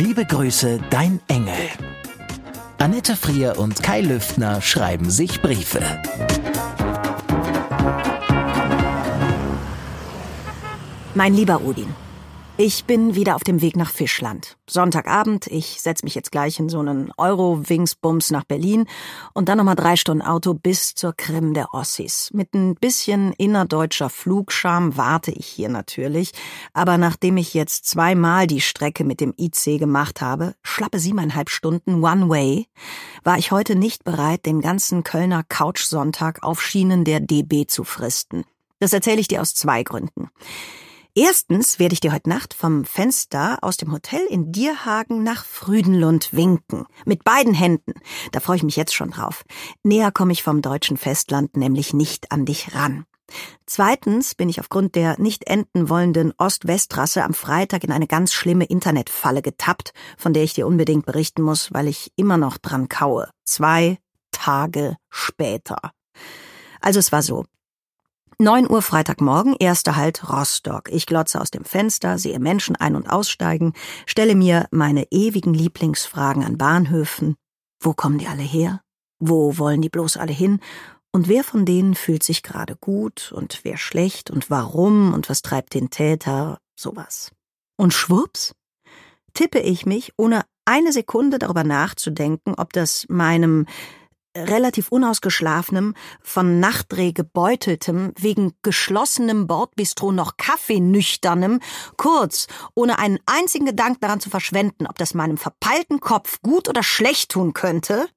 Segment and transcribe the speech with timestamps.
[0.00, 1.56] Liebe Grüße, dein Engel.
[2.78, 5.82] Annette Frier und Kai Lüftner schreiben sich Briefe.
[11.16, 11.92] Mein lieber Odin,
[12.60, 14.58] ich bin wieder auf dem Weg nach Fischland.
[14.68, 18.86] Sonntagabend, ich setz mich jetzt gleich in so einen Euro-Wings-Bums nach Berlin
[19.32, 22.30] und dann nochmal drei Stunden Auto bis zur Krim der Ossis.
[22.32, 26.32] Mit ein bisschen innerdeutscher Flugscham warte ich hier natürlich,
[26.72, 32.02] aber nachdem ich jetzt zweimal die Strecke mit dem IC gemacht habe, schlappe siebeneinhalb Stunden
[32.02, 32.66] One-Way,
[33.22, 38.44] war ich heute nicht bereit, den ganzen Kölner Couch-Sonntag auf Schienen der DB zu fristen.
[38.80, 40.28] Das erzähle ich dir aus zwei Gründen.
[41.20, 46.32] Erstens werde ich dir heute Nacht vom Fenster aus dem Hotel in Dierhagen nach Früdenlund
[46.32, 46.86] winken.
[47.06, 47.94] Mit beiden Händen.
[48.30, 49.42] Da freue ich mich jetzt schon drauf.
[49.82, 53.04] Näher komme ich vom deutschen Festland nämlich nicht an dich ran.
[53.66, 58.66] Zweitens bin ich aufgrund der nicht enden wollenden Ost-West-Trasse am Freitag in eine ganz schlimme
[58.66, 63.28] Internetfalle getappt, von der ich dir unbedingt berichten muss, weil ich immer noch dran kaue.
[63.44, 63.98] Zwei
[64.30, 65.78] Tage später.
[66.80, 67.44] Also es war so.
[68.40, 70.92] 9 Uhr Freitagmorgen, erster Halt Rostock.
[70.92, 73.72] Ich glotze aus dem Fenster, sehe Menschen ein- und aussteigen,
[74.06, 77.34] stelle mir meine ewigen Lieblingsfragen an Bahnhöfen.
[77.80, 78.80] Wo kommen die alle her?
[79.18, 80.60] Wo wollen die bloß alle hin?
[81.10, 85.42] Und wer von denen fühlt sich gerade gut und wer schlecht und warum und was
[85.42, 86.58] treibt den Täter?
[86.78, 87.32] Sowas.
[87.76, 88.54] Und schwupps,
[89.34, 93.66] tippe ich mich, ohne eine Sekunde darüber nachzudenken, ob das meinem
[94.46, 101.60] relativ unausgeschlafenem, von Nachtdreh gebeuteltem, wegen geschlossenem Bordbistro noch kaffeenüchternem,
[101.96, 106.82] kurz, ohne einen einzigen Gedanken daran zu verschwenden, ob das meinem verpeilten Kopf gut oder
[106.82, 108.08] schlecht tun könnte,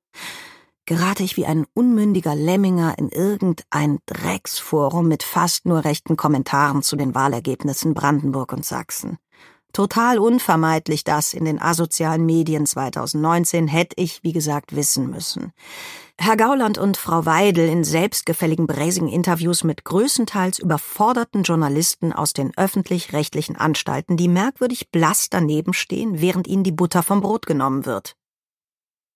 [0.85, 6.95] gerate ich wie ein unmündiger Lemminger in irgendein Drecksforum mit fast nur rechten Kommentaren zu
[6.95, 9.17] den Wahlergebnissen Brandenburg und Sachsen.
[9.73, 15.53] Total unvermeidlich das in den asozialen Medien 2019 hätte ich, wie gesagt, wissen müssen.
[16.17, 22.51] Herr Gauland und Frau Weidel in selbstgefälligen bräsigen Interviews mit größtenteils überforderten Journalisten aus den
[22.55, 28.15] öffentlich-rechtlichen Anstalten, die merkwürdig blass daneben stehen, während ihnen die Butter vom Brot genommen wird.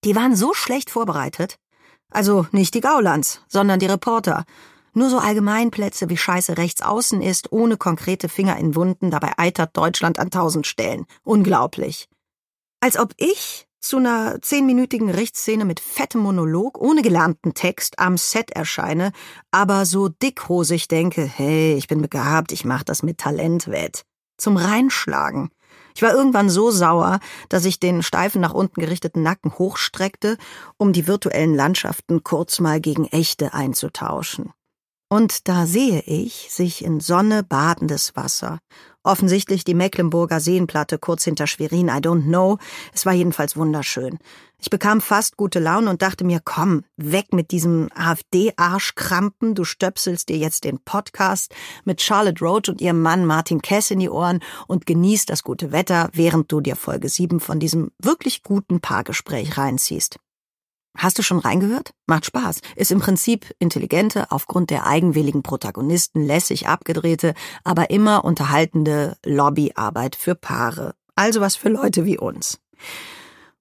[0.03, 1.57] Die waren so schlecht vorbereitet.
[2.09, 4.45] Also nicht die Gaulands, sondern die Reporter.
[4.97, 9.75] Nur so Allgemeinplätze wie Scheiße rechts außen ist, ohne konkrete Finger in Wunden, dabei eitert
[9.75, 11.05] Deutschland an tausend Stellen.
[11.23, 12.07] Unglaublich.
[12.79, 18.51] Als ob ich zu einer zehnminütigen Richtszene mit fettem Monolog, ohne gelernten Text, am Set
[18.51, 19.11] erscheine,
[19.51, 24.05] aber so dickhosig denke, hey, ich bin begabt, ich mach das mit Talent wett.
[24.37, 25.49] Zum Reinschlagen.
[25.93, 27.19] Ich war irgendwann so sauer,
[27.49, 30.37] dass ich den steifen nach unten gerichteten Nacken hochstreckte,
[30.77, 34.53] um die virtuellen Landschaften kurz mal gegen echte einzutauschen.
[35.07, 38.59] Und da sehe ich sich in Sonne badendes Wasser.
[39.03, 42.57] Offensichtlich die Mecklenburger Seenplatte kurz hinter Schwerin, I don't know.
[42.91, 44.17] Es war jedenfalls wunderschön.
[44.57, 50.27] Ich bekam fast gute Laune und dachte mir, komm, weg mit diesem AfD-Arschkrampen, du stöpselst
[50.27, 54.39] dir jetzt den Podcast mit Charlotte Roach und ihrem Mann Martin Kess in die Ohren
[54.65, 59.55] und genießt das gute Wetter, während du dir Folge 7 von diesem wirklich guten Paargespräch
[59.55, 60.17] reinziehst.
[60.95, 61.91] Hast du schon reingehört?
[62.07, 62.61] Macht Spaß.
[62.75, 67.33] Ist im Prinzip intelligente, aufgrund der eigenwilligen Protagonisten lässig abgedrehte,
[67.63, 70.95] aber immer unterhaltende Lobbyarbeit für Paare.
[71.15, 72.59] Also was für Leute wie uns.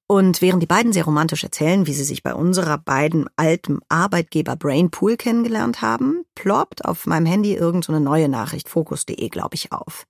[0.07, 4.55] Und während die beiden sehr romantisch erzählen, wie sie sich bei unserer beiden alten Arbeitgeber
[4.55, 10.07] Brainpool kennengelernt haben, ploppt auf meinem Handy irgendeine so neue Nachricht, Focus.de, glaube ich, auf.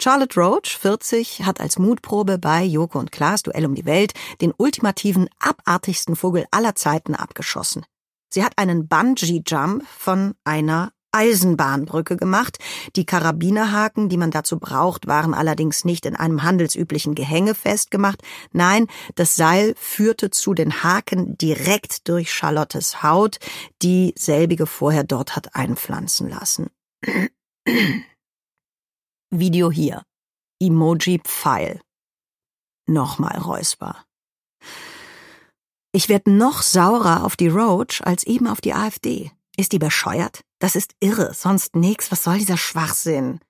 [0.00, 4.54] Charlotte Roach, 40, hat als Mutprobe bei Joko und Klaas Duell um die Welt den
[4.56, 7.84] ultimativen, abartigsten Vogel aller Zeiten abgeschossen.
[8.30, 12.58] Sie hat einen Bungee-Jump von einer Eisenbahnbrücke gemacht.
[12.96, 18.22] Die Karabinerhaken, die man dazu braucht, waren allerdings nicht in einem handelsüblichen Gehänge festgemacht.
[18.52, 23.38] Nein, das Seil führte zu den Haken direkt durch Charlottes Haut,
[23.82, 26.70] die selbige vorher dort hat einpflanzen lassen.
[29.30, 30.02] Video hier.
[30.60, 31.80] Emoji Pfeil.
[32.86, 34.04] Nochmal Räusper.
[35.92, 39.30] Ich werde noch saurer auf die Roach als eben auf die AfD.
[39.56, 40.40] Ist die bescheuert?
[40.64, 42.10] Das ist irre, sonst nix.
[42.10, 43.40] Was soll dieser Schwachsinn?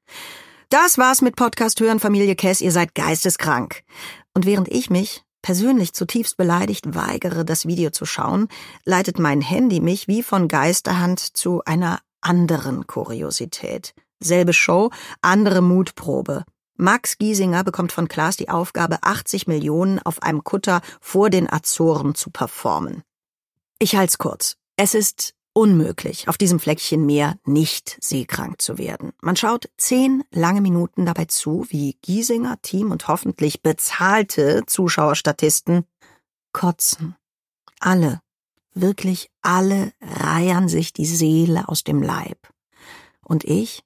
[0.69, 3.85] Das war's mit Podcast hören, Familie Kess, ihr seid geisteskrank.
[4.33, 8.49] Und während ich mich persönlich zutiefst beleidigt weigere, das Video zu schauen,
[8.85, 13.95] leitet mein Handy mich wie von Geisterhand zu einer anderen Kuriosität.
[14.19, 14.91] Selbe Show,
[15.23, 16.43] andere Mutprobe.
[16.77, 22.17] Max Giesinger bekommt von Klaas die Aufgabe, 80 Millionen auf einem Kutter vor den Azoren
[22.17, 23.05] zu performen.
[23.79, 24.57] Ich halt's kurz.
[24.77, 29.13] Es ist unmöglich, auf diesem Fleckchen Meer nicht seekrank zu werden.
[29.23, 35.87] Man schaut zehn lange Minuten dabei zu, wie Giesinger, Team und hoffentlich bezahlte Zuschauerstatisten
[36.53, 37.17] kotzen.
[37.81, 38.21] Alle,
[38.75, 42.53] wirklich alle reiern sich die Seele aus dem Leib.
[43.23, 43.83] Und ich?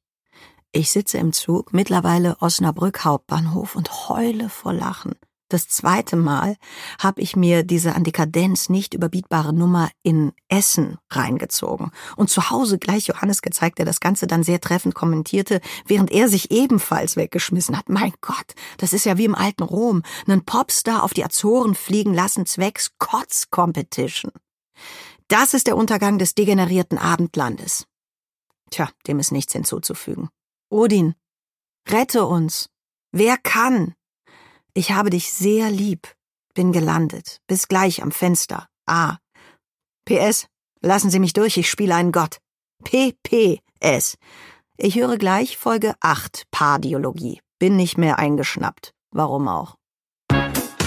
[0.72, 5.14] Ich sitze im Zug, mittlerweile Osnabrück Hauptbahnhof und heule vor Lachen.
[5.48, 6.56] Das zweite Mal
[7.00, 12.78] habe ich mir diese an Dekadenz nicht überbietbare Nummer in Essen reingezogen und zu Hause
[12.78, 17.78] gleich Johannes gezeigt, der das Ganze dann sehr treffend kommentierte, während er sich ebenfalls weggeschmissen
[17.78, 17.88] hat.
[17.88, 22.12] Mein Gott, das ist ja wie im alten Rom, einen Popstar auf die Azoren fliegen
[22.12, 24.32] lassen zwecks Kotz-Competition.
[25.28, 27.86] Das ist der Untergang des degenerierten Abendlandes.
[28.70, 30.28] Tja, dem ist nichts hinzuzufügen.
[30.68, 31.14] Odin,
[31.88, 32.68] rette uns.
[33.12, 33.94] Wer kann?
[34.78, 36.06] Ich habe dich sehr lieb.
[36.54, 37.40] Bin gelandet.
[37.48, 38.68] Bis gleich am Fenster.
[38.86, 39.16] A.
[40.04, 40.46] PS.
[40.80, 42.38] Lassen Sie mich durch, ich spiele einen Gott.
[42.84, 44.18] PPS.
[44.76, 47.40] Ich höre gleich Folge 8 Pardiologie.
[47.58, 48.94] Bin nicht mehr eingeschnappt.
[49.10, 49.74] Warum auch?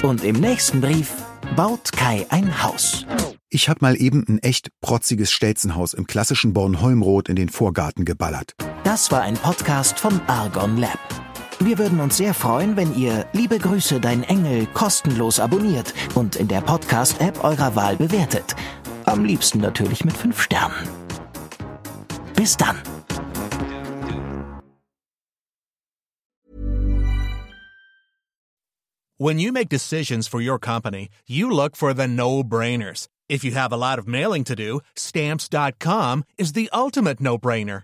[0.03, 1.11] Und im nächsten Brief
[1.57, 3.05] baut Kai ein Haus.
[3.49, 8.53] Ich hab mal eben ein echt protziges Stelzenhaus im klassischen Bornholmrot in den Vorgarten geballert.
[8.85, 10.97] Das war ein Podcast vom Argon Lab.
[11.63, 16.47] Wir würden uns sehr freuen, wenn ihr Liebe Grüße, dein Engel kostenlos abonniert und in
[16.47, 18.55] der Podcast-App eurer Wahl bewertet.
[19.05, 20.89] Am liebsten natürlich mit fünf Sternen.
[22.35, 22.81] Bis dann.
[29.19, 33.07] When you make decisions for your company, you look for the no-brainers.
[33.29, 37.83] If you have a lot of mailing to do, stamps.com is the ultimate no-brainer.